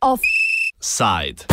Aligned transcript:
Offside. 0.00 1.44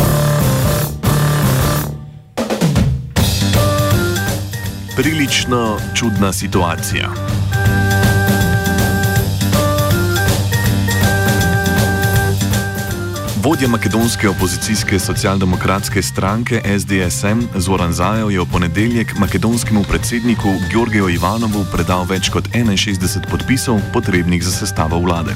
Prilično 4.96 5.78
čudna 5.94 6.32
situacija. 6.32 7.08
Vodja 13.48 13.68
makedonske 13.68 14.28
opozicijske 14.28 14.98
socialdemokratske 14.98 16.02
stranke 16.02 16.60
SDSM 16.78 17.40
Zoran 17.56 17.92
Zajev 17.92 18.30
je 18.30 18.40
v 18.40 18.46
ponedeljek 18.52 19.14
makedonskemu 19.18 19.84
predsedniku 19.88 20.48
Georgiju 20.72 21.08
Ivanovu 21.08 21.64
predal 21.72 22.04
več 22.04 22.28
kot 22.28 22.50
61 22.52 23.24
podpisov 23.30 23.80
potrebnih 23.92 24.44
za 24.44 24.52
sestavo 24.52 25.00
vlade. 25.00 25.32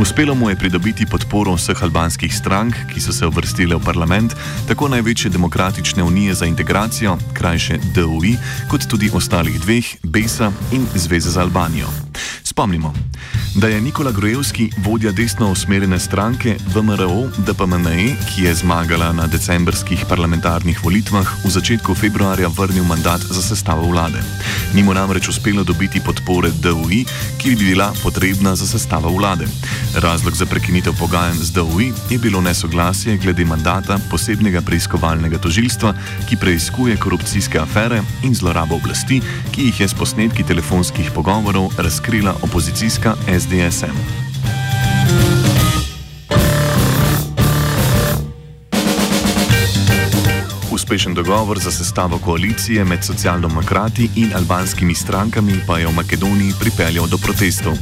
Uspelo 0.00 0.34
mu 0.34 0.48
je 0.48 0.56
pridobiti 0.56 1.06
podporo 1.06 1.52
vseh 1.60 1.82
albanskih 1.82 2.32
strank, 2.32 2.72
ki 2.94 3.00
so 3.00 3.12
se 3.12 3.28
uvrstile 3.28 3.76
v 3.76 3.84
parlament, 3.84 4.32
tako 4.68 4.88
največje 4.88 5.30
demokratične 5.36 6.02
unije 6.02 6.34
za 6.34 6.48
integracijo, 6.48 7.18
krajše 7.36 7.78
DUI, 7.92 8.32
kot 8.70 8.88
tudi 8.88 9.12
ostalih 9.12 9.60
dveh, 9.60 9.92
BESA 10.02 10.52
in 10.72 10.88
Zveze 10.94 11.36
za 11.36 11.44
Albanijo. 11.44 12.11
Spomnimo, 12.52 12.92
da 13.54 13.68
je 13.68 13.80
Nikola 13.80 14.12
Grojevski 14.12 14.70
vodja 14.76 15.12
desno 15.12 15.50
usmerjene 15.50 15.98
stranke 15.98 16.56
VMRO 16.74 17.30
DPMNE, 17.38 18.16
ki 18.28 18.44
je 18.44 18.54
zmagala 18.54 19.12
na 19.12 19.26
decembrskih 19.26 20.04
parlamentarnih 20.08 20.84
volitvah, 20.84 21.24
v 21.44 21.50
začetku 21.50 21.94
februarja 21.94 22.48
vrnil 22.48 22.84
mandat 22.84 23.20
za 23.20 23.42
sestavo 23.42 23.88
vlade. 23.88 24.20
Ni 24.74 24.82
mu 24.82 24.92
namreč 24.94 25.28
uspelo 25.28 25.64
dobiti 25.64 26.00
podpore 26.04 26.50
DUI, 26.50 27.04
ki 27.40 27.50
bi 27.50 27.56
bila 27.56 27.92
potrebna 28.02 28.52
za 28.56 28.66
sestavo 28.66 29.08
vlade. 29.16 29.48
Razlog 29.96 30.36
za 30.36 30.46
prekinitev 30.46 30.92
pogajanj 31.00 31.40
z 31.40 31.52
DUI 31.56 31.92
je 32.10 32.18
bilo 32.18 32.40
nesoglasje 32.40 33.16
glede 33.16 33.44
mandata 33.44 33.98
posebnega 34.10 34.60
preiskovalnega 34.60 35.38
tožilstva, 35.38 35.94
ki 36.28 36.36
preiskuje 36.36 36.96
korupcijske 36.96 37.58
afere 37.58 38.02
in 38.22 38.34
zlorabo 38.34 38.76
oblasti, 38.76 39.22
ki 39.52 39.70
jih 39.70 39.80
je 39.80 39.88
s 39.88 39.94
posnetki 39.94 40.44
telefonskih 40.44 41.10
pogovorov 41.16 41.72
razkrila 41.78 42.41
opozicijska 42.42 43.14
SDSM. 43.40 44.21
Uspešen 50.92 51.14
dogovor 51.14 51.58
za 51.58 51.70
sestavo 51.70 52.18
koalicije 52.18 52.84
med 52.84 53.04
socialdemokrati 53.04 54.10
in 54.16 54.32
albanskimi 54.36 54.94
strankami 54.94 55.52
pa 55.66 55.78
je 55.78 55.86
v 55.86 55.92
Makedoniji 55.92 56.52
pripeljal 56.60 57.06
do 57.06 57.18
protestov. 57.18 57.72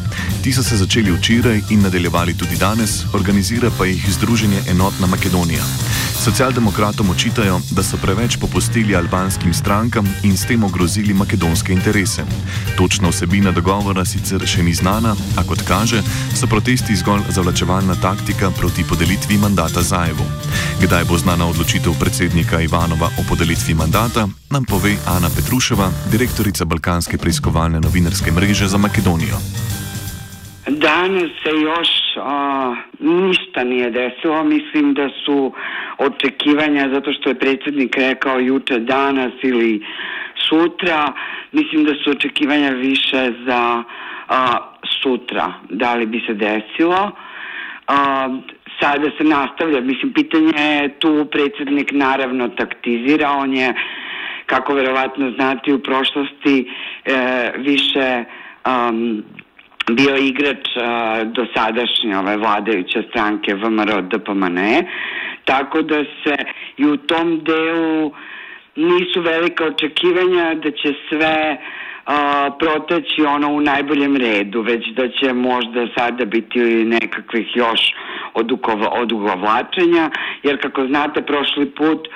Ti 0.42 0.52
so 0.52 0.62
se 0.62 0.76
začeli 0.76 1.10
včeraj 1.10 1.60
in 1.70 1.82
nadaljevali 1.82 2.34
tudi 2.38 2.56
danes, 2.56 3.02
organizira 3.14 3.70
pa 3.78 3.86
jih 3.86 4.06
Združenje 4.12 4.62
Enotna 4.70 5.06
Makedonija. 5.06 5.64
Socialdemokratom 6.24 7.10
očitajo, 7.10 7.60
da 7.70 7.82
so 7.82 7.96
preveč 7.96 8.36
popustili 8.36 8.96
albanskim 8.96 9.54
strankam 9.54 10.06
in 10.22 10.36
s 10.36 10.46
tem 10.46 10.64
ogrozili 10.64 11.14
makedonske 11.14 11.72
interese. 11.72 12.22
Točna 12.76 13.08
vsebina 13.08 13.50
dogovora 13.50 14.04
sicer 14.04 14.46
še 14.46 14.62
ni 14.62 14.74
znana, 14.74 15.16
a 15.36 15.44
kot 15.48 15.62
kaže, 15.68 16.02
so 16.36 16.46
protesti 16.46 16.96
zgolj 16.96 17.24
zavlačevalna 17.28 17.94
taktika 18.02 18.50
proti 18.50 18.84
podelitvi 18.84 19.38
mandata 19.38 19.82
Zajevu. 19.82 20.26
Kdaj 20.82 21.04
bo 21.04 21.18
znana 21.18 21.46
odločitev 21.46 21.96
predsednika 22.00 22.60
Ivanova 23.00 23.20
o 23.20 23.22
podelitvi 23.28 23.74
mandata, 23.74 24.28
nam 24.50 24.64
pove 24.64 24.92
Ana 25.16 25.28
Petruševa, 25.36 25.88
direktorica 26.12 26.64
Balkanske 26.64 27.16
preiskovalne 27.18 27.80
novinarske 27.80 28.30
mreže 28.36 28.66
za 28.66 28.78
Makedonijo. 28.78 29.36
Danes 30.68 31.30
se 31.42 31.52
još 31.68 31.90
a, 32.16 32.74
ništa 32.98 33.64
nije 33.64 33.90
desilo, 33.90 34.44
mislim 34.44 34.94
da 34.94 35.08
su 35.24 35.52
očekivanja 35.98 36.90
zato 36.94 37.12
što 37.12 37.28
je 37.28 37.38
predsjednik 37.38 37.96
rekao 37.96 38.38
juče 38.38 38.78
danas 38.78 39.32
ili 39.42 39.84
sutra, 40.48 41.12
mislim 41.52 41.84
da 41.84 41.92
su 42.04 42.10
očekivanja 42.10 42.70
više 42.70 43.32
za 43.46 43.82
a, 44.28 44.56
sutra, 45.02 45.52
da 45.70 45.94
li 45.94 46.06
bi 46.06 46.20
se 46.26 46.34
desilo. 46.34 47.10
A, 47.86 48.28
sada 48.80 49.10
se 49.18 49.24
nastavlja, 49.24 49.80
mislim 49.80 50.12
pitanje 50.12 50.52
je 50.58 50.98
tu 50.98 51.26
predsjednik 51.30 51.92
naravno 51.92 52.48
taktizira, 52.48 53.30
on 53.30 53.54
je 53.54 53.74
kako 54.46 54.74
verovatno 54.74 55.30
znati 55.30 55.72
u 55.72 55.78
prošlosti 55.78 56.70
e, 57.04 57.52
više 57.56 58.24
um, 58.66 59.24
bio 59.90 60.16
igrač 60.16 60.66
a, 60.76 61.24
do 61.24 61.46
sadašnje 61.56 62.18
ove 62.18 62.36
vladajuće 62.36 63.02
stranke 63.10 63.54
VMRO 63.54 64.00
DPMNE, 64.00 64.82
tako 65.44 65.82
da 65.82 65.96
se 65.96 66.36
i 66.76 66.86
u 66.86 66.96
tom 66.96 67.40
delu 67.44 68.12
nisu 68.76 69.20
velika 69.20 69.64
očekivanja 69.64 70.54
da 70.54 70.70
će 70.70 70.94
sve 71.08 71.58
a, 72.06 72.50
proteći 72.58 73.22
ono 73.22 73.48
u 73.48 73.60
najboljem 73.60 74.16
redu, 74.16 74.62
već 74.62 74.86
da 74.96 75.08
će 75.08 75.32
možda 75.32 75.86
sada 75.98 76.24
biti 76.24 76.58
nekakvih 76.84 77.56
još 77.56 77.80
odugovlačenja, 78.92 80.10
jer 80.42 80.62
kako 80.62 80.86
znate 80.86 81.22
prošli 81.22 81.70
put 81.70 82.08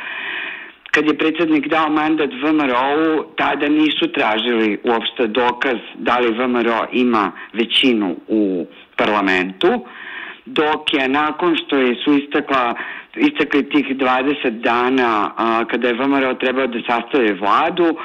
kad 0.94 1.06
je 1.06 1.18
predsjednik 1.18 1.68
dao 1.68 1.88
mandat 1.88 2.30
VMRO-u, 2.42 3.24
tada 3.36 3.68
nisu 3.68 4.12
tražili 4.12 4.78
uopšte 4.84 5.26
dokaz 5.26 5.78
da 5.94 6.18
li 6.18 6.32
VMRO 6.32 6.86
ima 6.92 7.32
većinu 7.52 8.16
u 8.28 8.66
parlamentu, 8.96 9.86
dok 10.46 10.94
je 10.94 11.08
nakon 11.08 11.56
što 11.56 11.76
je 11.76 11.94
su 12.04 12.14
istakla 12.14 12.74
istakli 13.16 13.68
tih 13.68 13.86
20 13.86 14.50
dana 14.50 15.30
a, 15.36 15.64
kada 15.64 15.88
je 15.88 15.94
VMRO 15.94 16.34
trebao 16.34 16.66
da 16.66 16.78
sastave 16.88 17.32
vladu, 17.32 17.96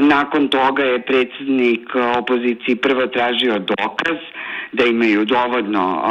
nakon 0.00 0.48
toga 0.48 0.82
je 0.82 1.02
predsjednik 1.02 1.88
opoziciji 2.18 2.76
prvo 2.76 3.06
tražio 3.06 3.58
dokaz 3.58 4.16
da 4.72 4.84
imaju 4.84 5.24
dovoljno, 5.24 6.02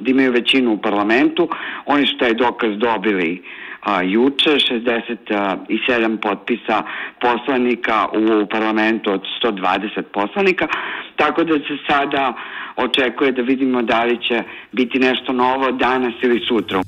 da 0.00 0.10
imaju 0.10 0.32
većinu 0.32 0.72
u 0.72 0.78
parlamentu, 0.78 1.48
oni 1.86 2.06
su 2.06 2.16
taj 2.18 2.34
dokaz 2.34 2.70
dobili 2.78 3.42
a, 3.86 4.02
juče 4.02 4.50
67 4.50 6.16
potpisa 6.22 6.82
poslanika 7.20 8.06
u 8.12 8.46
parlamentu 8.46 9.12
od 9.12 9.22
120 9.42 10.02
poslanika, 10.02 10.68
tako 11.16 11.44
da 11.44 11.54
se 11.54 11.76
sada 11.90 12.34
očekuje 12.76 13.32
da 13.32 13.42
vidimo 13.42 13.82
da 13.82 14.04
li 14.04 14.18
će 14.22 14.42
biti 14.72 14.98
nešto 14.98 15.32
novo 15.32 15.72
danas 15.72 16.14
ili 16.22 16.40
sutra. 16.48 16.82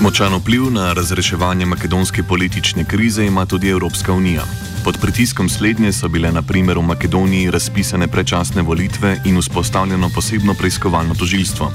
Močan 0.00 0.34
vpliv 0.34 0.70
na 0.72 0.92
razreševanje 0.92 1.66
makedonske 1.66 2.22
politične 2.22 2.84
krize 2.84 3.26
ima 3.26 3.46
tudi 3.46 3.68
Evropska 3.68 4.12
unija. 4.12 4.42
Pod 4.84 4.98
pritiskom 5.00 5.48
slednje 5.48 5.92
so 5.92 6.08
bile 6.08 6.32
na 6.32 6.42
primer 6.42 6.78
v 6.78 6.82
Makedoniji 6.82 7.50
razpisane 7.50 8.08
predčasne 8.08 8.62
volitve 8.62 9.20
in 9.24 9.38
vzpostavljeno 9.38 10.10
posebno 10.14 10.54
preiskovalno 10.54 11.14
tožilstvo. 11.14 11.72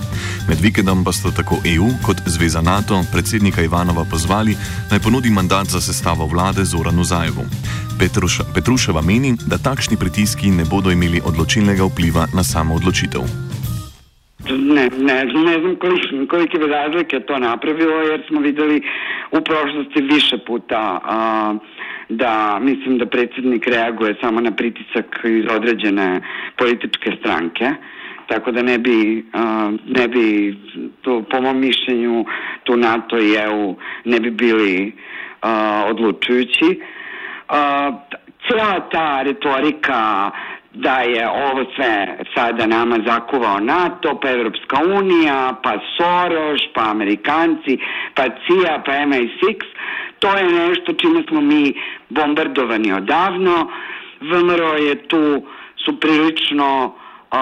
Med 0.48 0.62
vikendom 0.62 1.04
pa 1.04 1.12
sta 1.12 1.32
tako 1.32 1.60
EU 1.66 1.90
kot 2.06 2.22
Zveza 2.26 2.62
NATO 2.62 3.04
predsednika 3.12 3.62
Ivanova 3.62 4.06
pozvali 4.06 4.58
naj 4.92 5.00
ponudi 5.00 5.30
mandat 5.30 5.68
za 5.68 5.82
sestavo 5.82 6.26
vlade 6.26 6.66
Zoranu 6.66 7.04
Zajevu. 7.04 7.46
Petruša, 8.00 8.44
Petruševa 8.54 9.02
meni, 9.02 9.38
da 9.46 9.58
takšni 9.58 9.98
pritiski 9.98 10.52
ne 10.52 10.66
bodo 10.66 10.92
imeli 10.92 11.22
odločilnega 11.26 11.84
vpliva 11.84 12.28
na 12.34 12.44
samo 12.44 12.76
odločitev. 12.76 13.55
Ne, 14.50 14.90
ne, 14.98 15.26
ne 15.26 15.60
znam 15.60 15.76
koliki, 15.76 16.28
kolike 16.30 16.58
bi 16.58 16.68
razlike 16.68 17.20
to 17.20 17.40
napravilo, 17.40 17.96
jer 18.02 18.24
smo 18.28 18.42
videli 18.42 18.82
u 19.32 19.42
prošlosti 19.42 20.02
više 20.02 20.38
puta 20.38 21.00
a, 21.04 21.56
da 22.10 22.60
mislim 22.62 22.98
da 22.98 23.06
predsjednik 23.06 23.68
reaguje 23.68 24.16
samo 24.22 24.42
na 24.42 24.52
pritisak 24.52 25.20
iz 25.24 25.46
određene 25.56 26.22
političke 26.58 27.12
stranke. 27.20 27.72
Tako 28.28 28.52
da 28.52 28.62
ne 28.62 28.78
bi, 28.78 29.26
ne 29.86 30.08
bi 30.08 30.56
to, 31.02 31.24
po 31.32 31.42
mom 31.42 31.60
mišljenju 31.60 32.26
tu 32.64 32.78
NATO 32.78 33.18
i 33.18 33.34
EU 33.34 33.76
ne 34.06 34.20
bi 34.20 34.32
bili 34.32 34.94
odlučujući. 35.90 36.82
A, 37.48 37.92
cijela 38.48 38.90
ta 38.92 39.22
retorika 39.22 40.32
da 40.76 41.00
je 41.00 41.30
ovo 41.30 41.66
sve 41.76 42.18
sada 42.36 42.68
nama 42.68 43.00
zakuvao 43.08 43.60
NATO, 43.60 44.20
pa 44.22 44.30
Evropska 44.30 44.78
unija, 45.00 45.56
pa 45.64 45.72
Soros, 45.98 46.62
pa 46.74 46.90
Amerikanci, 46.90 47.78
pa 48.14 48.24
CIA, 48.24 48.84
pa 48.86 48.92
MI6, 48.92 49.56
to 50.20 50.38
je 50.38 50.44
nešto 50.44 50.94
čime 50.94 51.24
smo 51.28 51.42
mi 51.42 51.74
bombardovani 52.10 52.94
odavno. 52.94 53.72
VMRO 54.22 54.74
je 54.74 55.08
tu 55.08 55.42
su 55.86 56.00
prilično 56.00 56.86
uh, 56.86 57.40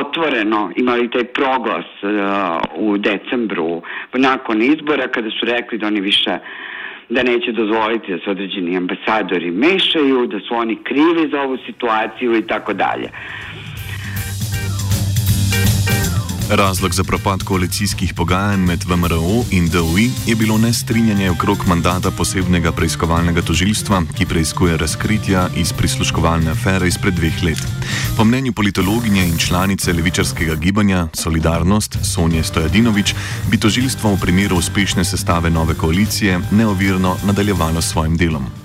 otvoreno 0.00 0.70
imali 0.76 1.10
taj 1.10 1.24
proglas 1.24 1.86
uh, 2.02 2.10
u 2.76 2.96
decembru 2.98 3.82
nakon 4.12 4.62
izbora 4.62 5.08
kada 5.08 5.30
su 5.30 5.46
rekli 5.46 5.78
da 5.78 5.86
oni 5.86 6.00
više 6.00 6.38
da 7.08 7.22
neće 7.22 7.52
dozvoliti 7.52 8.12
da 8.12 8.18
se 8.18 8.30
određeni 8.30 8.76
ambasadori 8.76 9.50
mešaju, 9.50 10.26
da 10.26 10.40
su 10.40 10.54
oni 10.54 10.76
krivi 10.84 11.30
za 11.32 11.40
ovu 11.40 11.56
situaciju 11.66 12.36
i 12.36 12.46
tako 12.46 12.72
dalje. 12.72 13.08
Razlog 16.50 16.94
za 16.94 17.04
propad 17.04 17.42
koalicijskih 17.44 18.14
pogajanj 18.14 18.60
med 18.60 18.84
VMRO 18.84 19.44
in 19.50 19.68
DOI 19.68 20.10
je 20.26 20.34
bilo 20.36 20.58
nestrinjanje 20.58 21.30
okrog 21.30 21.58
mandata 21.68 22.10
posebnega 22.10 22.72
preiskovalnega 22.72 23.42
tožilstva, 23.42 24.02
ki 24.16 24.26
preiskuje 24.26 24.76
razkritja 24.76 25.48
iz 25.56 25.72
prisluškovalne 25.72 26.50
afere 26.50 26.88
izpred 26.88 27.14
dveh 27.14 27.42
let. 27.42 27.62
Po 28.16 28.24
mnenju 28.24 28.52
politologinje 28.52 29.28
in 29.28 29.38
članice 29.38 29.92
levičarskega 29.92 30.54
gibanja 30.54 31.08
Solidarnost 31.12 31.98
Sonje 32.02 32.44
Stojadinovič 32.44 33.14
bi 33.50 33.60
tožilstvo 33.60 34.14
v 34.14 34.20
primeru 34.20 34.56
uspešne 34.56 35.04
sestave 35.04 35.50
nove 35.50 35.74
koalicije 35.74 36.40
neovirno 36.50 37.16
nadaljevalo 37.26 37.82
s 37.82 37.88
svojim 37.88 38.16
delom. 38.16 38.63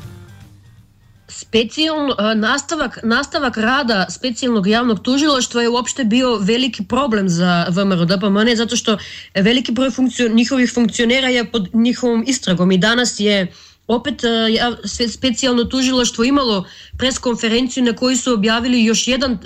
Specijalno, 1.40 2.16
nastavak, 2.36 3.00
nastavak 3.04 3.58
rada 3.58 4.06
specijalnog 4.10 4.68
javnog 4.68 5.00
tužilaštva 5.04 5.62
je 5.62 5.70
uopšte 5.70 6.04
bio 6.04 6.38
veliki 6.38 6.86
problem 6.86 7.30
za 7.30 7.66
VMRO 7.70 8.06
DPMN, 8.06 8.56
zato 8.56 8.76
što 8.76 8.98
veliki 9.36 9.72
broj 9.72 9.92
funkcion, 9.92 10.36
njihovih 10.36 10.72
funkcionera 10.74 11.30
je 11.30 11.52
pod 11.52 11.70
njihovom 11.74 12.24
istragom 12.28 12.72
i 12.72 12.78
danas 12.78 13.20
je 13.20 13.48
opet 13.88 14.24
e, 14.24 15.08
specijalno 15.08 15.64
tužilaštvo 15.64 16.24
imalo 16.24 16.66
preskonferenciju 16.98 17.84
na 17.84 17.94
kojoj 17.94 18.16
su 18.16 18.34
objavili 18.34 18.84
još 18.84 19.08
jedan 19.08 19.32
e, 19.32 19.38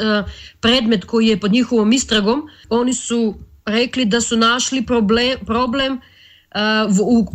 predmet 0.59 1.05
koji 1.05 1.27
je 1.27 1.39
pod 1.39 1.51
njihovom 1.51 1.93
istragom. 1.93 2.49
Oni 2.69 2.93
su 2.93 3.35
rekli 3.65 4.05
da 4.05 4.21
su 4.21 4.37
našli 4.37 4.85
problem, 4.85 5.37
problem 5.45 6.01
u, 7.01 7.27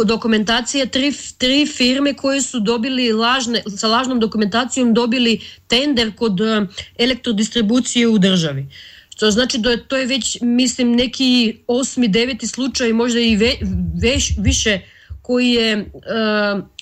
u 0.00 0.04
dokumentacije 0.04 0.86
tri, 0.86 1.12
tri 1.38 1.66
firme 1.66 2.14
koje 2.14 2.42
su 2.42 2.60
dobili 2.60 3.12
lažne, 3.12 3.62
sa 3.76 3.88
lažnom 3.88 4.20
dokumentacijom 4.20 4.94
dobili 4.94 5.40
tender 5.66 6.16
kod 6.16 6.40
e, 6.40 6.66
elektrodistribucije 6.98 8.08
u 8.08 8.18
državi. 8.18 8.66
Što 9.08 9.30
znači 9.30 9.58
da 9.58 9.76
to 9.76 9.96
je 9.96 10.06
već, 10.06 10.38
mislim, 10.40 10.92
neki 10.92 11.58
osmi, 11.66 12.08
deveti 12.08 12.46
slučaj, 12.46 12.92
možda 12.92 13.20
i 13.20 13.36
ve, 13.36 13.54
veš, 14.02 14.34
više 14.38 14.80
koji, 15.22 15.50
je, 15.50 15.90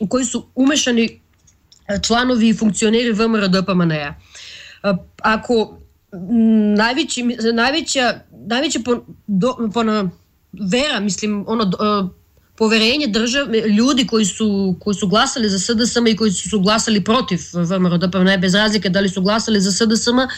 uh, 0.00 0.08
koji 0.08 0.24
su 0.24 0.46
umešani 0.54 1.20
članovi 2.02 2.48
i 2.48 2.54
funkcioneri 2.54 3.12
VMR 3.12 3.48
DPMN-a. 3.48 4.14
Uh, 4.82 4.98
ako 5.22 5.78
najveći, 6.76 7.22
najveća, 7.54 8.20
najveća 8.46 8.80
po, 8.84 9.04
do, 9.26 9.70
po, 9.74 9.82
vera, 10.52 11.00
mislim, 11.00 11.44
ono, 11.48 11.64
uh, 11.64 12.10
poverenje 12.56 13.06
države, 13.06 13.60
ljudi 13.60 14.06
koji 14.06 14.24
su, 14.24 14.76
koji 14.80 14.94
su 14.94 15.08
glasali 15.08 15.50
za 15.50 15.58
SDSM 15.58 16.06
i 16.06 16.16
koji 16.16 16.30
su 16.30 16.60
glasali 16.60 17.04
protiv 17.04 17.38
VMRO, 17.52 17.98
pa 18.12 18.24
ne 18.24 18.38
bez 18.38 18.54
razlike 18.54 18.88
da 18.88 19.00
li 19.00 19.08
su 19.08 19.22
glasali 19.22 19.60
za 19.60 19.72
SDSM, 19.72 20.18
uh, 20.18 20.28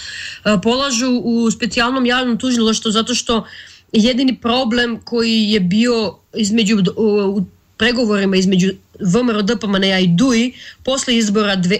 polažu 0.62 1.20
u 1.24 1.50
specijalnom 1.50 2.06
javnom 2.06 2.38
tužiloštu 2.38 2.90
zato 2.90 3.14
što 3.14 3.46
jedini 3.92 4.38
problem 4.40 5.00
koji 5.04 5.50
je 5.50 5.60
bio 5.60 6.16
između 6.34 6.82
u, 6.96 7.42
pregovorima 7.80 8.36
između 8.36 8.70
VMRO, 9.00 9.42
DPMN 9.42 9.84
i 9.84 10.06
DUI 10.16 10.52
posle 10.84 11.16
izbora 11.16 11.56
dve, 11.56 11.76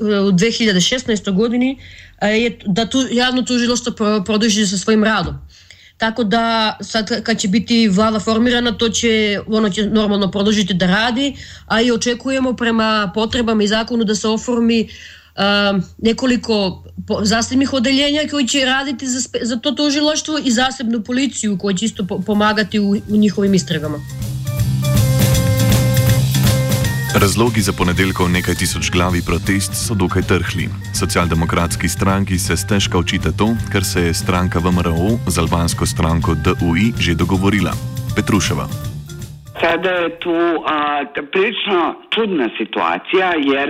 u 0.00 0.32
2016. 0.32 1.32
godini 1.32 1.78
je 2.22 2.58
da 2.66 2.86
tu 2.86 3.06
javno 3.10 3.42
tužiloštvo 3.42 4.22
produži 4.24 4.66
sa 4.66 4.78
svojim 4.78 5.04
radom. 5.04 5.38
Tako 6.00 6.24
da 6.24 6.76
sad 6.80 7.22
kad 7.22 7.38
će 7.38 7.48
biti 7.48 7.88
vlada 7.88 8.20
formirana, 8.20 8.72
to 8.72 8.88
će, 8.88 9.40
ono 9.46 9.70
će 9.70 9.86
normalno 9.86 10.30
produžiti 10.30 10.74
da 10.74 10.86
radi, 10.86 11.36
a 11.66 11.80
i 11.80 11.90
očekujemo 11.92 12.52
prema 12.52 13.12
potrebama 13.14 13.62
i 13.62 13.68
zakonu 13.68 14.04
da 14.04 14.14
se 14.14 14.28
oformi 14.28 14.88
uh, 14.88 15.82
nekoliko 15.98 16.84
zasebnih 17.22 17.72
odeljenja 17.72 18.20
koji 18.30 18.48
će 18.48 18.64
raditi 18.64 19.06
za, 19.06 19.20
za 19.42 19.56
to 19.56 19.72
tužilaštvo 19.72 20.38
i 20.44 20.50
zasebnu 20.50 21.02
policiju 21.02 21.58
koja 21.58 21.76
će 21.76 21.84
isto 21.84 22.04
pomagati 22.26 22.78
u, 22.78 22.90
u 23.08 23.16
njihovim 23.16 23.54
istragama. 23.54 23.98
Razlogi 27.14 27.60
za 27.60 27.72
ponedeljkov 27.78 28.30
nekaj 28.30 28.54
tisoč 28.54 28.90
glavi 28.94 29.20
protest 29.28 29.72
so 29.74 29.94
dokaj 30.02 30.22
trhli. 30.30 30.66
Socialdemokratski 31.00 31.88
stranki 31.88 32.38
se 32.38 32.54
stežka 32.56 32.98
očita 32.98 33.30
to, 33.38 33.48
ker 33.72 33.82
se 33.84 34.00
je 34.06 34.14
stranka 34.14 34.58
VMRO 34.62 35.18
z 35.34 35.36
albansko 35.42 35.86
stranko 35.86 36.38
DUI 36.44 36.86
že 37.04 37.18
dogovorila. 37.22 37.72
Petruševa. 38.16 38.66
Sada 39.60 39.90
je 39.90 40.08
tu 40.22 40.38
a, 40.76 40.76
prilično 41.32 41.80
čudna 42.14 42.46
situacija 42.58 43.28
jer 43.52 43.68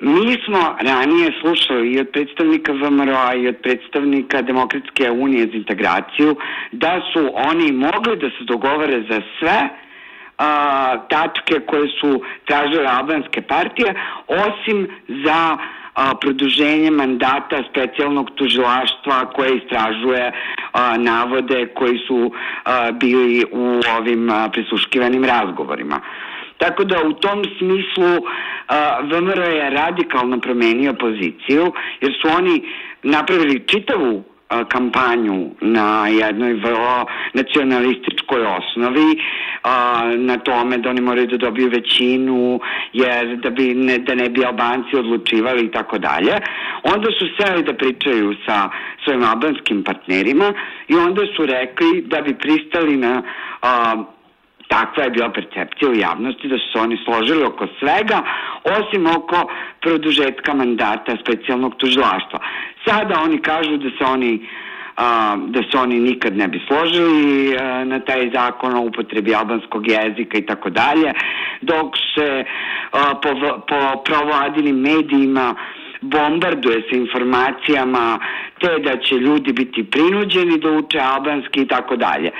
mi 0.00 0.32
smo 0.44 0.62
ranije 0.90 1.28
slušali 1.40 1.86
i 1.92 2.00
od 2.00 2.08
predstavnika 2.14 2.72
VMRO 2.72 3.26
i 3.42 3.48
od 3.48 3.56
predstavnika 3.62 4.42
Demokratske 4.42 5.10
unije 5.10 5.46
za 5.50 5.56
integraciju 5.62 6.36
da 6.72 6.92
su 7.10 7.22
oni 7.50 7.72
mogli 7.72 8.14
da 8.22 8.28
se 8.36 8.42
dogovore 8.52 8.98
za 9.10 9.18
sve 9.38 9.58
a, 10.38 10.96
tačke 11.08 11.60
koje 11.66 11.88
su 12.00 12.22
tražile 12.44 12.86
albanske 12.86 13.42
partije, 13.42 13.94
osim 14.28 14.88
za 15.24 15.56
a, 15.94 16.14
produženje 16.14 16.90
mandata 16.90 17.62
specijalnog 17.70 18.30
tužilaštva 18.34 19.32
koje 19.34 19.56
istražuje 19.56 20.32
a, 20.72 20.96
navode 20.98 21.66
koji 21.74 21.98
su 22.06 22.32
a, 22.64 22.90
bili 22.92 23.44
u 23.52 23.80
ovim 23.98 24.30
a, 24.30 24.48
prisuškivanim 24.48 25.24
razgovorima. 25.24 26.00
Tako 26.58 26.84
da 26.84 27.02
u 27.04 27.12
tom 27.12 27.44
smislu 27.58 28.26
VMR 29.02 29.38
je 29.38 29.70
radikalno 29.70 30.40
promenio 30.40 30.94
poziciju 30.94 31.72
jer 32.00 32.12
su 32.22 32.28
oni 32.36 32.62
napravili 33.02 33.66
čitavu 33.66 34.24
kampanju 34.48 35.50
na 35.60 36.08
jednoj 36.08 36.52
vrlo 36.52 37.06
nacionalističkoj 37.34 38.46
osnovi 38.46 39.20
a, 39.62 40.02
na 40.16 40.38
tome 40.38 40.78
da 40.78 40.90
oni 40.90 41.00
moraju 41.00 41.26
da 41.26 41.36
dobiju 41.36 41.68
većinu 41.68 42.60
jer 42.92 43.36
da, 43.36 43.50
bi 43.50 43.74
ne, 43.74 43.98
da 43.98 44.14
ne 44.14 44.28
bi 44.28 44.44
Albanci 44.44 44.96
odlučivali 44.96 45.64
i 45.64 45.70
tako 45.70 45.98
dalje. 45.98 46.32
Onda 46.82 47.08
su 47.18 47.26
seli 47.40 47.62
da 47.62 47.74
pričaju 47.74 48.34
sa 48.46 48.70
svojim 49.04 49.24
albanskim 49.24 49.84
partnerima 49.84 50.52
i 50.88 50.94
onda 50.94 51.22
su 51.36 51.46
rekli 51.46 52.02
da 52.06 52.20
bi 52.20 52.34
pristali 52.34 52.96
na 52.96 53.22
a, 53.62 54.04
takva 54.68 55.04
je 55.04 55.10
bila 55.10 55.28
percepcija 55.32 55.90
u 55.90 55.94
javnosti 55.94 56.48
da 56.48 56.58
su 56.58 56.72
se 56.72 56.78
oni 56.78 56.98
složili 57.04 57.44
oko 57.44 57.66
svega, 57.78 58.22
osim 58.64 59.06
oko 59.06 59.50
produžetka 59.80 60.54
mandata 60.54 61.16
specijalnog 61.20 61.74
tužilaštva. 61.76 62.38
Sada 62.84 63.20
oni 63.24 63.38
kažu 63.38 63.76
da 63.76 63.90
se 63.98 64.04
oni 64.04 64.46
da 65.46 65.60
se 65.70 65.78
oni 65.78 66.00
nikad 66.00 66.36
ne 66.36 66.48
bi 66.48 66.60
složili 66.66 67.56
na 67.84 68.00
taj 68.00 68.30
zakon 68.34 68.74
o 68.74 68.80
upotrebi 68.80 69.34
albanskog 69.34 69.88
jezika 69.88 70.38
i 70.38 70.46
tako 70.46 70.70
dalje, 70.70 71.12
dok 71.60 71.96
se 72.14 72.44
po, 73.22 73.60
po 73.68 74.02
provladinim 74.04 74.76
medijima 74.76 75.54
bombarduje 76.00 76.82
se 76.90 76.96
informacijama 76.98 78.18
te 78.60 78.78
da 78.78 78.96
će 78.96 79.14
ljudi 79.14 79.52
biti 79.52 79.90
prinuđeni 79.90 80.58
da 80.58 80.70
uče 80.70 80.98
albanski 80.98 81.60
i 81.60 81.68
tako 81.68 81.96
dalje. 81.96 82.30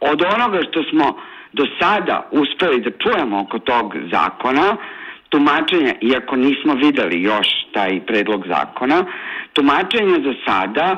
Od 0.00 0.22
onoga 0.34 0.62
što 0.70 0.82
smo 0.82 1.16
do 1.54 1.64
sada 1.80 2.28
uspeli 2.30 2.80
da 2.80 2.90
čujemo 2.90 3.40
oko 3.40 3.58
tog 3.58 3.94
zakona, 4.12 4.76
tumačenja, 5.28 5.94
iako 6.00 6.36
nismo 6.36 6.74
videli 6.74 7.22
još 7.22 7.48
taj 7.72 8.00
predlog 8.06 8.44
zakona, 8.48 9.04
tumačenja 9.52 10.18
za 10.24 10.34
sada 10.46 10.96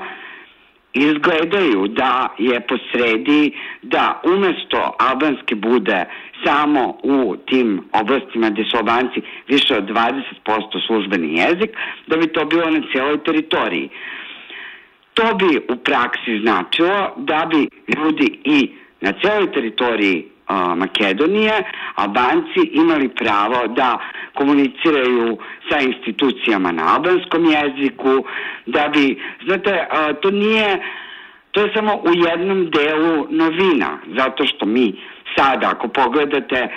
izgledaju 0.92 1.88
da 1.88 2.34
je 2.38 2.60
posredi 2.60 3.52
da 3.82 4.20
umesto 4.24 4.96
albanski 4.98 5.54
bude 5.54 6.04
samo 6.44 6.98
u 7.02 7.36
tim 7.36 7.82
oblastima 7.92 8.50
gde 8.50 8.64
su 8.64 8.76
albanci 8.76 9.20
više 9.48 9.76
od 9.76 9.84
20% 9.84 10.86
službeni 10.86 11.38
jezik, 11.38 11.70
da 12.06 12.16
bi 12.16 12.26
to 12.26 12.44
bilo 12.44 12.70
na 12.70 12.82
cijeloj 12.92 13.24
teritoriji. 13.24 13.88
To 15.14 15.34
bi 15.34 15.74
u 15.74 15.76
praksi 15.76 16.40
značilo 16.42 17.14
da 17.16 17.48
bi 17.50 17.68
ljudi 17.96 18.38
i 18.44 18.70
na 19.00 19.12
cijeloj 19.20 19.52
teritoriji 19.52 20.35
Makedonije, 20.76 21.64
Albanci 21.94 22.60
imali 22.72 23.08
pravo 23.08 23.66
da 23.66 23.98
komuniciraju 24.34 25.38
sa 25.70 25.80
institucijama 25.80 26.72
na 26.72 26.94
albanskom 26.94 27.44
jeziku, 27.44 28.24
da 28.66 28.88
bi, 28.88 29.22
znate, 29.44 29.86
to 30.22 30.30
nije, 30.30 30.82
to 31.50 31.60
je 31.60 31.72
samo 31.74 31.94
u 31.94 32.10
jednom 32.14 32.70
delu 32.70 33.26
novina, 33.30 33.98
zato 34.18 34.46
što 34.46 34.66
mi 34.66 35.00
sada, 35.36 35.70
ako 35.70 35.88
pogledate 35.88 36.68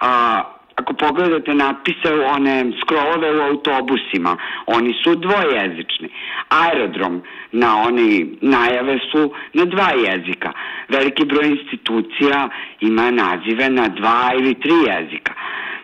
a, 0.00 0.42
ako 0.76 0.92
pogledate 0.94 1.54
natpise 1.54 2.10
one 2.34 2.72
scrollove 2.80 3.38
u 3.38 3.42
autobusima, 3.42 4.36
oni 4.66 4.94
su 5.04 5.14
dvojezični. 5.14 6.08
Aerodrom 6.48 7.22
na 7.52 7.82
oni 7.82 8.36
najave 8.40 8.98
su 9.10 9.32
na 9.52 9.64
dva 9.64 9.90
jezika. 9.90 10.52
Veliki 10.88 11.24
broj 11.24 11.46
institucija 11.48 12.48
ima 12.80 13.10
nazive 13.10 13.70
na 13.70 13.88
dva 13.88 14.30
ili 14.38 14.54
tri 14.54 14.76
jezika, 14.86 15.32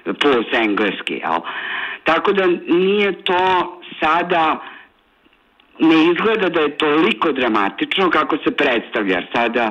plus 0.04 0.46
engleski, 0.52 1.14
jel? 1.14 1.40
Tako 2.04 2.32
da 2.32 2.46
nije 2.68 3.22
to 3.22 3.80
sada 4.00 4.61
ne 5.79 6.05
izgleda 6.12 6.49
da 6.49 6.61
je 6.61 6.76
toliko 6.79 7.33
dramatično 7.33 8.11
kako 8.11 8.37
se 8.45 8.50
predstavlja. 8.57 9.23
Sada 9.35 9.71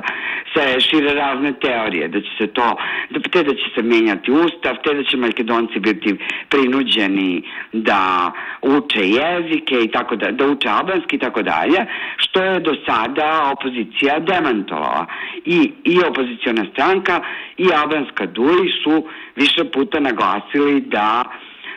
se 0.54 0.80
šire 0.80 1.14
razne 1.14 1.52
teorije 1.52 2.08
da 2.08 2.20
će 2.20 2.28
se 2.38 2.46
to, 2.46 2.76
da, 3.10 3.20
te 3.20 3.42
da 3.42 3.54
će 3.54 3.64
se 3.74 3.82
menjati 3.82 4.30
ustav, 4.32 4.76
te 4.84 4.94
da 4.94 5.02
će 5.02 5.16
makedonci 5.16 5.78
biti 5.78 6.16
prinuđeni 6.48 7.42
da 7.72 8.32
uče 8.62 9.00
jezike 9.00 9.74
i 9.84 9.90
tako 9.90 10.16
da, 10.16 10.30
da 10.30 10.46
uče 10.46 10.68
albanski 10.68 11.16
i 11.16 11.18
tako 11.18 11.42
dalje, 11.42 11.86
što 12.16 12.42
je 12.42 12.60
do 12.60 12.74
sada 12.86 13.52
opozicija 13.52 14.18
demantovala. 14.18 15.06
I, 15.44 15.72
i 15.84 15.98
opoziciona 16.08 16.64
stranka 16.72 17.20
i 17.56 17.66
albanska 17.74 18.26
duj 18.26 18.72
su 18.82 19.06
više 19.36 19.64
puta 19.64 20.00
naglasili 20.00 20.80
da 20.80 21.24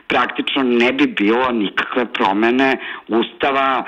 praktično 0.07 0.63
ne 0.63 0.91
bi 0.91 1.07
bilo 1.07 1.51
nikakve 1.51 2.05
promene 2.05 2.77
ustava 3.07 3.83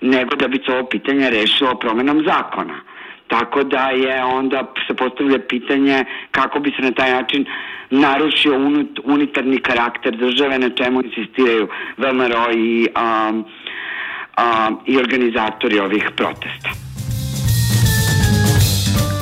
nego 0.00 0.36
da 0.36 0.48
bi 0.48 0.60
ovo 0.68 0.88
pitanje 0.88 1.30
rešilo 1.30 1.74
promenom 1.74 2.24
zakona. 2.26 2.80
Tako 3.28 3.62
da 3.64 3.90
je 3.90 4.24
onda 4.24 4.74
se 4.88 4.94
postavlja 4.94 5.38
pitanje 5.48 6.04
kako 6.30 6.60
bi 6.60 6.70
se 6.76 6.82
na 6.82 6.90
taj 6.90 7.10
način 7.10 7.46
narušio 7.90 8.56
unut, 8.56 9.00
unitarni 9.04 9.58
karakter 9.58 10.16
države 10.16 10.58
na 10.58 10.70
čemu 10.70 11.02
insistiraju 11.02 11.68
VMRO 11.96 12.52
i, 12.52 12.88
um, 13.02 13.38
um, 13.38 14.78
i 14.86 14.96
organizatori 14.96 15.78
ovih 15.78 16.10
protesta. 16.16 16.70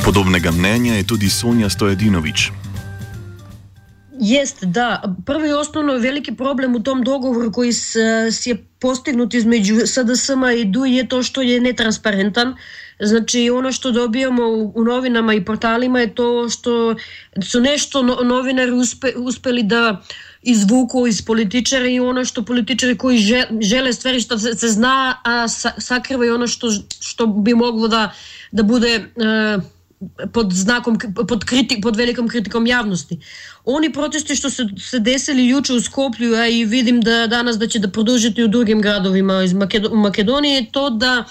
Podobnega 0.05 0.51
mnenja 0.51 0.95
je 0.95 1.07
tudi 1.07 1.29
Sonja 1.29 1.69
Stojedinović. 1.69 2.39
Jest, 4.21 4.65
da. 4.65 5.03
Prvo 5.27 5.47
i 5.47 5.53
osnovno 5.53 5.93
veliki 5.93 6.37
problem 6.37 6.75
u 6.75 6.83
tom 6.83 7.03
dogovoru 7.03 7.53
koji 7.53 7.73
se 7.73 8.01
je 8.45 8.68
postignut 8.81 9.35
između 9.35 9.75
SDSM-a 9.87 10.53
i 10.53 10.65
DU 10.65 10.85
je 10.85 11.09
to 11.09 11.23
što 11.23 11.43
je 11.43 11.61
netransparentan. 11.61 12.57
Znači 13.01 13.51
ono 13.51 13.73
što 13.73 13.91
dobijamo 13.91 14.49
u 14.75 14.85
novinama 14.85 15.35
i 15.35 15.45
portalima 15.45 16.01
je 16.01 16.15
to 16.15 16.49
što 16.49 16.95
su 17.43 17.61
nešto 17.61 18.03
novinari 18.03 18.73
uspe, 18.73 19.13
uspeli 19.17 19.63
da 19.63 20.03
izvuku 20.43 21.07
iz 21.07 21.25
političara 21.25 21.87
i 21.87 22.01
ono 22.01 22.25
što 22.25 22.45
političari 22.45 22.99
koji 22.99 23.19
žele 23.61 23.93
stvari 23.93 24.21
što 24.21 24.39
se, 24.39 24.55
se 24.55 24.69
zna, 24.69 25.21
a 25.25 25.49
sakrivaju 25.79 26.35
ono 26.35 26.47
što, 26.47 26.69
što 27.01 27.27
bi 27.27 27.55
moglo 27.55 27.89
da, 27.89 28.13
da 28.53 28.63
bude 28.63 29.05
uh, 29.17 29.63
pod 30.33 30.53
znakom 30.53 30.99
pod 31.29 31.45
kritik 31.45 31.83
pod 31.83 31.97
velikom 31.97 32.29
kritikom 32.29 32.67
javnosti. 32.67 33.19
Oni 33.65 33.93
protesti 33.93 34.37
što 34.37 34.51
se 34.51 34.67
se 34.79 34.99
desili 34.99 35.49
juče 35.49 35.73
u 35.73 35.81
Skoplju, 35.81 36.35
a 36.35 36.47
i 36.47 36.65
vidim 36.65 37.01
da 37.01 37.27
danas 37.27 37.59
da 37.59 37.67
će 37.67 37.79
da 37.79 37.91
produžiti 37.91 38.45
u 38.45 38.49
drugim 38.49 38.83
gradovima 38.83 39.43
iz 39.43 39.53
Makedo 39.53 39.95
Makedonije 39.95 40.55
je 40.55 40.73
to 40.73 40.91
da 40.91 41.25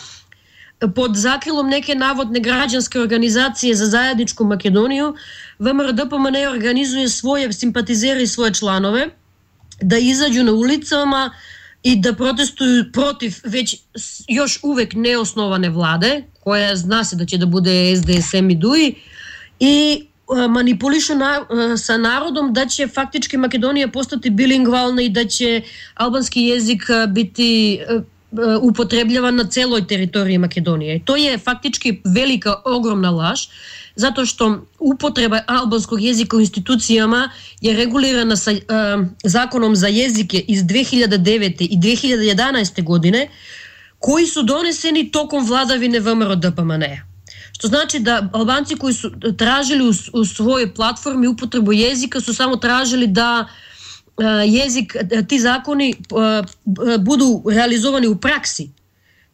pod 0.96 1.16
zakrilom 1.16 1.70
neke 1.70 1.96
navodne 1.96 2.40
građanske 2.40 3.00
organizacije 3.00 3.76
za 3.76 3.86
zajedničku 3.86 4.46
Makedoniju 4.46 5.16
VMRDPMN 5.60 6.36
organizuje 6.50 7.10
svoje 7.10 7.54
simpatizere 7.54 8.24
i 8.24 8.28
svoje 8.28 8.54
članove 8.54 9.08
da 9.82 9.98
izađu 9.98 10.44
na 10.44 10.52
ulicama 10.52 11.32
i 11.84 11.96
da 11.96 12.14
protestuju 12.14 12.92
protiv 12.94 13.34
već 13.44 13.76
još 14.28 14.60
uvek 14.64 14.94
neosnovane 14.94 15.70
vlade, 15.70 16.24
koja 16.44 16.76
zna 16.76 17.04
se 17.04 17.16
da 17.16 17.26
će 17.26 17.38
da 17.38 17.46
bude 17.46 17.96
SDSM 17.96 18.50
i 18.50 18.56
DUI, 18.56 18.96
i 19.60 20.06
e, 20.44 20.48
manipulišu 20.48 21.16
na, 21.16 21.46
e, 21.74 21.78
sa 21.78 21.98
narodom 21.98 22.54
da 22.54 22.66
će 22.66 22.88
faktički 22.88 23.38
Makedonija 23.38 23.88
postati 23.88 24.30
bilingvalna 24.30 25.02
i 25.02 25.10
da 25.10 25.26
će 25.26 25.62
albanski 25.96 26.42
jezik 26.42 26.84
e, 26.90 27.08
употребљава 28.36 29.32
на 29.32 29.46
целој 29.48 29.86
територија 29.88 30.42
Македонија. 30.44 30.98
И 30.98 31.04
тој 31.04 31.34
е 31.34 31.38
фактички 31.38 32.02
велика, 32.04 32.58
огромна 32.66 33.12
лаж, 33.12 33.48
затоа 33.96 34.26
што 34.26 34.68
употреба 34.80 35.42
албанског 35.48 36.00
јазика 36.00 36.36
во 36.36 36.44
институцијама 36.44 37.30
е 37.62 37.74
регулирана 37.74 38.36
со 38.36 38.52
законом 39.24 39.76
за 39.76 39.88
јазике 39.88 40.44
из 40.44 40.64
2009 40.64 41.64
и 41.64 41.78
2011 41.80 42.84
године, 42.84 43.30
кои 44.00 44.28
су 44.28 44.44
донесени 44.44 45.10
током 45.12 45.46
владавине 45.46 46.00
ВМРО 46.00 46.36
ДПМН. 46.36 46.84
Што 47.58 47.68
значи 47.68 48.00
да 48.00 48.30
албанци 48.34 48.76
кои 48.76 48.94
су 48.94 49.10
тражели 49.10 49.82
у, 49.82 49.90
у 49.90 50.22
своји 50.28 50.68
платформи 50.68 51.28
употребу 51.28 51.72
језика 51.72 52.22
су 52.22 52.34
само 52.34 52.60
тражели 52.60 53.08
да 53.08 53.48
jezik, 54.46 54.96
ti 55.28 55.40
zakoni 55.40 55.96
uh, 56.12 57.00
budu 57.00 57.44
realizovani 57.46 58.08
u 58.08 58.18
praksi 58.18 58.70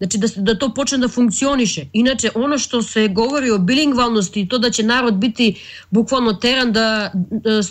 Znači 0.04 0.18
da, 0.18 0.28
da 0.36 0.60
to 0.60 0.74
počne 0.74 0.98
da 0.98 1.08
funkcioniše. 1.08 1.86
Inače, 1.94 2.30
ono 2.36 2.58
što 2.58 2.82
se 2.82 3.08
govori 3.08 3.52
o 3.52 3.58
bilingvalnosti 3.58 4.42
i 4.42 4.48
to 4.48 4.58
da 4.58 4.70
će 4.70 4.84
narod 4.84 5.14
biti 5.14 5.56
bukvalno 5.90 6.34
teran 6.34 6.72
da, 6.72 7.12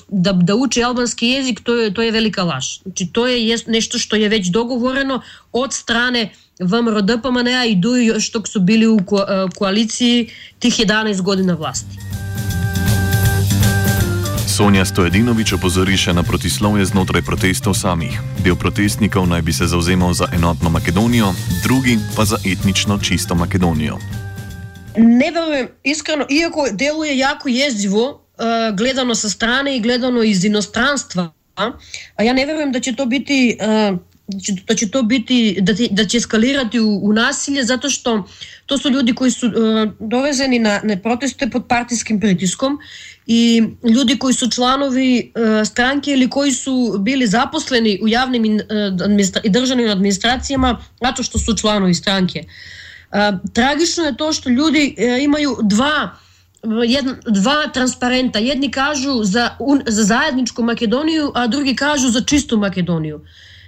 da, 0.09 0.33
da 0.33 0.54
uči 0.54 0.83
albanski 0.83 1.26
jezik, 1.26 1.61
to 1.61 1.75
je, 1.75 1.95
to 1.95 2.02
je 2.02 2.11
velika 2.11 2.42
laž. 2.42 2.66
Znači, 2.83 3.07
to 3.12 3.26
je 3.26 3.59
nešto 3.66 3.99
što 3.99 4.16
je 4.16 4.28
već 4.28 4.47
dogovoreno 4.47 5.21
od 5.52 5.73
strane 5.73 6.31
VMRO 6.61 7.00
DPMN-a 7.00 7.64
i 7.64 7.75
DUI 7.75 8.07
još 8.07 8.33
dok 8.33 8.49
su 8.49 8.61
bili 8.61 8.87
u 8.87 8.99
koaliciji 9.59 10.31
tih 10.59 10.75
11 10.75 11.21
godina 11.21 11.54
vlasti. 11.54 11.97
Sonja 14.52 14.85
Stojedinovič 14.85 15.54
opozori 15.56 15.94
še 15.97 16.12
na 16.12 16.21
protislovje 16.21 16.85
znotraj 16.85 17.23
protestov 17.25 17.73
samih. 17.73 18.12
Del 18.44 18.52
protestnikov 18.52 19.25
naj 19.25 19.40
bi 19.47 19.52
se 19.56 19.64
zauzemal 19.64 20.12
za 20.12 20.28
enotno 20.28 20.68
Makedonijo, 20.68 21.30
drugi 21.64 21.97
pa 22.12 22.26
za 22.28 22.37
etnično 22.44 22.99
čisto 23.00 23.32
Makedonijo. 23.32 23.97
Ne 25.00 25.30
verujem, 25.32 25.73
iskreno, 25.88 26.28
iako 26.28 26.68
deluje 26.68 27.16
jako 27.18 27.49
jezivo, 27.49 28.04
uh, 28.12 28.76
gledano 28.76 29.16
sa 29.16 29.32
strane 29.32 29.76
i 29.76 29.80
gledano 29.80 30.21
iz 30.23 30.44
inostranstva, 30.44 31.32
a 32.16 32.23
ja 32.23 32.32
ne 32.37 32.44
verujem 32.47 32.73
da 32.73 32.80
će 32.80 32.92
to 32.92 33.06
biti... 33.06 33.56
Uh, 33.56 33.97
da 34.66 34.75
će 34.75 34.90
to 34.90 35.02
biti, 35.02 35.59
da, 35.61 35.73
da 35.90 36.04
će 36.04 36.16
eskalirati 36.16 36.80
u, 36.80 37.00
u 37.02 37.12
nasilje 37.12 37.64
zato 37.64 37.90
što 37.90 38.28
to 38.66 38.78
su 38.78 38.90
ljudi 38.90 39.14
koji 39.14 39.30
su 39.30 39.47
uh, 39.47 39.52
dovezeni 40.00 40.59
na, 40.59 40.80
na 40.85 40.97
proteste 40.97 41.50
pod 41.50 41.66
partijskim 41.68 42.21
pritiskom 42.21 42.78
i 43.26 43.62
ljudi 43.95 44.19
koji 44.19 44.35
su 44.35 44.50
članovi 44.50 45.33
uh, 45.35 45.67
stranke 45.67 46.12
ili 46.12 46.31
koji 46.31 46.52
su 46.52 46.97
bili 46.99 47.26
zaposleni 47.26 47.99
u 48.02 48.09
javnim 48.09 48.45
uh, 48.45 48.61
i 49.45 49.50
državnim 49.50 49.91
administracijama 49.91 50.79
zato 51.00 51.23
što 51.23 51.38
su 51.38 51.57
članovi 51.57 51.95
stranke. 51.95 52.45
Uh, 52.45 53.19
tragično 53.52 54.05
je 54.05 54.17
to 54.17 54.33
što 54.33 54.50
ljudi 54.50 54.97
imaju 55.21 55.59
dva 55.62 56.17
jedna, 56.87 57.17
dva 57.26 57.69
transparenta. 57.75 58.38
Jedni 58.38 58.71
kažu 58.71 59.25
za, 59.25 59.57
un, 59.59 59.83
za 59.87 60.02
zajedničku 60.02 60.62
Makedoniju, 60.62 61.33
a 61.35 61.47
drugi 61.47 61.76
kažu 61.76 62.09
za 62.09 62.21
čistu 62.21 62.57
Makedoniju. 62.57 63.21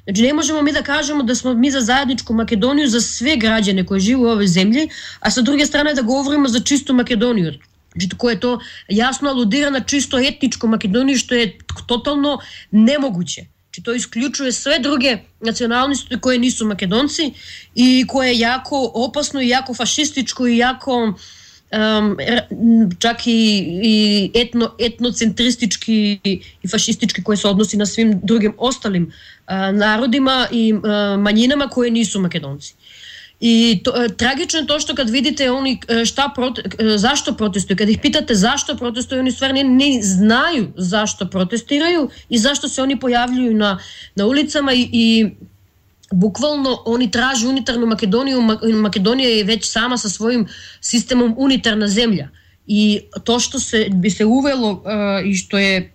Znači 0.05 0.23
ne 0.23 0.33
možemo 0.33 0.63
mi 0.63 0.73
da 0.73 0.83
kažemo 0.83 1.23
da 1.23 1.35
smo 1.35 1.55
mi 1.55 1.71
za 1.71 1.81
zajedničku 1.81 2.35
Makedoniju 2.35 2.89
za 2.89 3.01
sve 3.01 3.37
građane 3.37 3.87
koji 3.87 4.01
žive 4.01 4.21
u 4.21 4.27
ovoj 4.27 4.47
zemlji, 4.47 4.89
a 5.21 5.31
sa 5.31 5.41
druge 5.41 5.67
strane 5.67 5.95
da 5.95 6.03
govorimo 6.03 6.49
za 6.49 6.61
čistu 6.61 6.95
Makedoniju. 6.95 7.53
Znači, 7.95 8.17
ko 8.19 8.31
je 8.31 8.41
to 8.41 8.59
jasno 8.89 9.31
aludira 9.31 9.71
na 9.71 9.81
čisto 9.81 10.19
etničku 10.19 10.67
Makedoniju, 10.67 11.19
što 11.19 11.35
je 11.35 11.59
totalno 11.87 12.39
nemoguće. 12.71 13.45
Znači, 13.75 13.83
to 13.83 13.95
isključuje 13.95 14.53
sve 14.53 14.79
druge 14.79 15.19
nacionalnosti 15.41 16.21
koje 16.21 16.39
nisu 16.39 16.67
makedonci 16.67 17.33
i 17.75 18.05
koje 18.09 18.29
je 18.29 18.39
jako 18.39 18.91
opasno 18.95 19.41
i 19.41 19.49
jako 19.49 19.75
fašističko 19.75 20.47
i 20.47 20.59
jako 20.59 21.15
um, 21.75 22.17
čak 22.99 23.27
i, 23.27 23.65
i 23.83 24.31
etno, 24.35 24.75
etnocentristički 24.79 26.21
i 26.63 26.69
fašistički 26.71 27.23
koje 27.23 27.37
se 27.37 27.49
odnosi 27.49 27.77
na 27.77 27.87
svim 27.87 28.21
drugim 28.23 28.55
ostalim 28.59 29.05
uh, 29.05 29.79
narodima 29.79 30.49
i 30.53 30.73
uh, 30.73 30.81
manjinama 31.21 31.69
koje 31.69 31.91
nisu 31.91 32.21
makedonci. 32.21 32.75
И 33.45 33.83
то, 33.85 33.93
трагично 34.09 34.63
е 34.63 34.65
тоа 34.65 34.81
што 34.81 34.95
кад 34.97 35.11
видите 35.13 35.51
они 35.53 35.75
шта 36.09 36.31
проти, 36.33 36.63
зашто 36.97 37.35
протестуваат, 37.37 37.79
кад 37.83 37.91
их 37.93 38.01
питате 38.01 38.35
зашто 38.35 38.73
протестуваат, 38.73 39.21
они 39.21 39.33
стварно 39.35 39.61
не, 39.69 40.01
знају 40.01 40.71
зашто 40.81 41.29
протестирају 41.29 42.07
и 42.31 42.41
зашто 42.41 42.73
се 42.73 42.81
они 42.81 42.97
појављују 42.97 43.53
на 43.53 43.75
на 44.17 44.25
улицама 44.25 44.73
и, 44.73 44.89
и 44.89 45.37
буквално 46.09 46.81
они 46.87 47.11
тражат 47.11 47.51
унитарну 47.51 47.85
Македонија, 47.93 48.41
Македонија 48.81 49.37
е 49.43 49.45
веќе 49.45 49.69
сама 49.69 50.01
со 50.01 50.09
својим 50.09 50.49
системом 50.81 51.37
унитарна 51.37 51.85
земја. 51.85 52.31
И 52.65 53.11
тоа 53.29 53.45
што 53.45 53.61
се 53.61 53.91
би 53.93 54.09
се 54.09 54.25
увело 54.25 54.81
и 55.21 55.37
што 55.37 55.61
е 55.61 55.93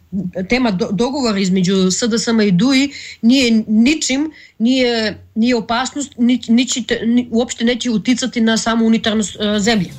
tema 0.50 0.72
do, 0.72 0.90
dogovora 0.92 1.40
između 1.40 1.92
SDSM 1.92 2.42
i 2.42 2.52
DUI 2.52 2.90
nije 3.22 3.64
ničim, 3.68 4.32
nije, 4.60 5.18
nije 5.36 5.56
opasnost, 5.56 6.14
ni, 6.18 6.42
ničite, 6.48 7.00
ni, 7.06 7.28
uopšte 7.32 7.66
neće 7.66 7.90
uticati 7.90 8.42
na 8.42 8.58
samu 8.58 8.86
unitarnost 8.86 9.36
uh, 9.36 9.42
zemlje. 9.60 9.90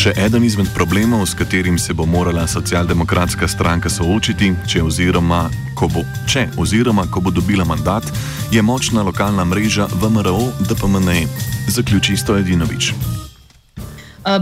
Še 0.00 0.14
eden 0.16 0.44
izmed 0.44 0.70
problemov, 0.74 1.26
s 1.28 1.34
katerim 1.36 1.78
se 1.78 1.92
bo 1.92 2.06
morala 2.08 2.46
socialdemokratska 2.48 3.48
stranka 3.48 3.90
soočiti, 3.92 4.54
če 4.64 4.80
oziroma, 4.82 5.42
ko 5.76 5.90
bo, 5.92 6.06
če 6.24 6.46
oziroma 6.56 7.04
ko 7.12 7.20
bo 7.20 7.30
dobila 7.30 7.68
mandat, 7.68 8.08
je 8.48 8.62
močna 8.64 9.04
lokalna 9.04 9.44
mreža 9.44 9.90
VMRO 10.00 10.52
DPMNE, 10.64 11.26
zaključi 11.68 12.16
Stojedinovič. 12.16 12.94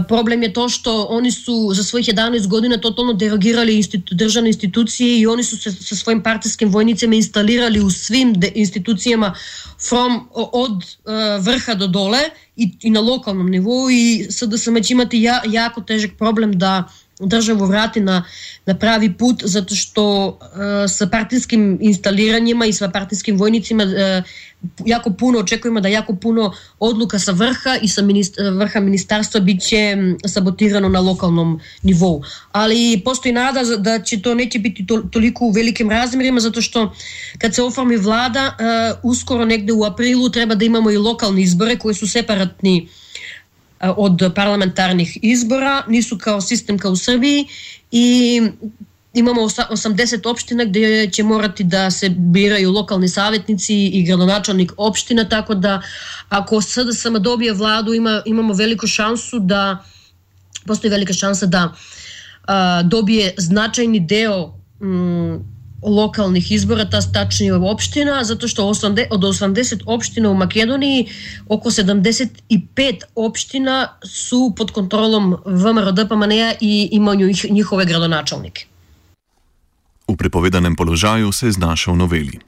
Problem 0.07 0.43
je 0.43 0.53
to 0.53 0.69
što 0.69 1.03
oni 1.09 1.31
su 1.31 1.71
za 1.73 1.83
svojih 1.83 2.07
11 2.07 2.47
godina 2.47 2.77
totalno 2.77 3.13
derogirali 3.13 3.75
institu, 3.75 4.15
državne 4.15 4.49
institucije 4.49 5.19
i 5.19 5.27
oni 5.27 5.43
su 5.43 5.57
se 5.57 5.71
sa 5.71 5.95
svojim 5.95 6.23
partijskim 6.23 6.69
vojnicima 6.69 7.15
instalirali 7.15 7.79
u 7.79 7.89
svim 7.89 8.35
institucijama 8.55 9.35
from, 9.89 10.29
od 10.33 10.71
uh, 10.71 11.45
vrha 11.45 11.73
do 11.73 11.87
dole 11.87 12.19
i, 12.55 12.71
i 12.81 12.89
na 12.89 12.99
lokalnom 12.99 13.49
nivou 13.49 13.89
i 13.89 14.27
sada 14.29 14.57
sam 14.57 14.73
već 14.73 14.91
imati 14.91 15.21
ja, 15.21 15.41
jako 15.45 15.81
težak 15.81 16.11
problem 16.17 16.57
da 16.57 16.89
državu 17.19 17.65
vrati 17.65 18.01
na, 18.01 18.23
na 18.65 18.75
pravi 18.75 19.13
put 19.13 19.43
zato 19.43 19.75
što 19.75 20.27
uh, 20.27 20.37
sa 20.87 21.07
partijskim 21.07 21.77
instaliranjima 21.81 22.65
i 22.65 22.73
sa 22.73 22.89
partijskim 22.89 23.37
vojnicima 23.37 23.83
uh, 23.83 24.23
jako 24.85 25.09
puno 25.09 25.39
očekujemo 25.39 25.81
da 25.81 25.87
jako 25.87 26.15
puno 26.15 26.53
odluka 26.79 27.19
sa 27.19 27.31
vrha 27.31 27.77
i 27.81 27.87
sa 27.87 28.01
minist, 28.01 28.35
vrha 28.57 28.79
ministarstva 28.79 29.39
biće 29.39 29.97
sabotirano 30.27 30.89
na 30.89 30.99
lokalnom 30.99 31.59
nivou. 31.83 32.23
Ali 32.51 33.01
postoji 33.05 33.33
nada 33.33 33.63
da 33.77 33.99
će 33.99 34.21
to 34.21 34.33
neće 34.35 34.59
biti 34.59 34.85
to, 34.85 35.01
toliko 35.11 35.45
u 35.45 35.51
velikim 35.51 35.89
razmerima 35.89 36.39
zato 36.39 36.61
što 36.61 36.93
kad 37.37 37.55
se 37.55 37.63
oformi 37.63 37.97
vlada 37.97 38.55
uh, 38.59 39.11
uskoro 39.11 39.45
negde 39.45 39.73
u 39.73 39.83
aprilu 39.83 40.29
treba 40.29 40.55
da 40.55 40.65
imamo 40.65 40.91
i 40.91 40.97
lokalne 40.97 41.41
izbore 41.41 41.77
koji 41.77 41.95
su 41.95 42.07
separatni 42.07 42.87
od 43.81 44.31
parlamentarnih 44.35 45.17
izbora, 45.21 45.83
nisu 45.87 46.17
kao 46.17 46.41
sistem 46.41 46.77
kao 46.77 46.91
u 46.91 46.95
Srbiji 46.95 47.45
i 47.91 48.41
imamo 49.13 49.41
80 49.41 50.29
opština 50.29 50.63
gde 50.65 51.09
će 51.11 51.23
morati 51.23 51.63
da 51.63 51.91
se 51.91 52.09
biraju 52.09 52.71
lokalni 52.71 53.09
savjetnici 53.09 53.75
i 53.75 54.03
gradonačelnik 54.03 54.71
opština, 54.77 55.29
tako 55.29 55.55
da 55.55 55.81
ako 56.29 56.61
sada 56.61 56.93
sama 56.93 57.19
dobije 57.19 57.53
vladu 57.53 57.93
ima, 57.93 58.21
imamo 58.25 58.53
veliku 58.53 58.87
šansu 58.87 59.39
da 59.39 59.83
postoji 60.65 60.91
velika 60.91 61.13
šansa 61.13 61.45
da 61.45 61.73
a, 62.47 62.81
dobije 62.83 63.33
značajni 63.37 63.99
deo 63.99 64.53
m, 64.81 65.58
lokalnih 65.81 66.51
izbora, 66.51 66.89
ta 66.89 67.01
tačnije 67.01 67.53
opština, 67.53 68.23
zato 68.23 68.47
što 68.47 68.67
od 68.67 69.21
80 69.21 69.81
opština 69.85 70.29
u 70.29 70.33
Makedoniji 70.33 71.05
oko 71.47 71.69
75 71.69 73.03
opština 73.15 73.97
su 74.03 74.53
pod 74.57 74.71
kontrolom 74.71 75.37
VMRO 75.45 75.91
DPMN-a 75.91 76.53
i 76.61 76.89
imaju 76.91 77.31
njihove 77.49 77.85
gradonačelnike. 77.85 78.65
V 80.07 80.17
prepovedanem 80.17 80.75
položaju 80.75 81.31
se 81.31 81.45
je 81.45 81.51
znašel 81.51 81.95
noveli. 81.95 82.39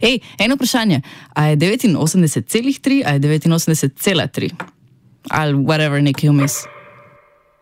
Ej, 0.00 0.18
eno 0.38 0.54
vprašanje. 0.54 1.00
A 1.34 1.46
je 1.46 1.56
89,3 1.56 3.02
ali 3.06 3.18
89,3? 3.18 4.50
Ali 5.30 5.54
whatever, 5.54 6.02
nekaj 6.02 6.30
vmes. 6.30 6.73